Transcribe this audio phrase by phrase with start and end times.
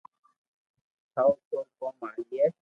[1.13, 2.45] ٺاو تو ڪوم ھالئي